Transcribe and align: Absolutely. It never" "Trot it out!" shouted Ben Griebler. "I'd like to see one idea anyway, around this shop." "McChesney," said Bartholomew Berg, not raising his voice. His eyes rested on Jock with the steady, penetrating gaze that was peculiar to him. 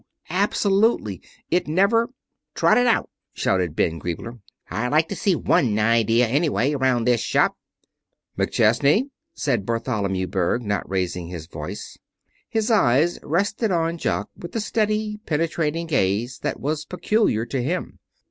Absolutely. 0.31 1.21
It 1.51 1.67
never" 1.67 2.09
"Trot 2.55 2.75
it 2.75 2.87
out!" 2.87 3.07
shouted 3.35 3.75
Ben 3.75 3.99
Griebler. 3.99 4.39
"I'd 4.71 4.87
like 4.87 5.07
to 5.09 5.15
see 5.15 5.35
one 5.35 5.77
idea 5.77 6.25
anyway, 6.27 6.73
around 6.73 7.03
this 7.03 7.21
shop." 7.21 7.55
"McChesney," 8.35 9.11
said 9.35 9.63
Bartholomew 9.63 10.25
Berg, 10.25 10.63
not 10.63 10.89
raising 10.89 11.27
his 11.27 11.45
voice. 11.45 11.99
His 12.49 12.71
eyes 12.71 13.19
rested 13.21 13.69
on 13.69 13.99
Jock 13.99 14.31
with 14.35 14.53
the 14.53 14.59
steady, 14.59 15.19
penetrating 15.27 15.85
gaze 15.85 16.39
that 16.39 16.59
was 16.59 16.83
peculiar 16.83 17.45
to 17.45 17.61
him. 17.61 17.99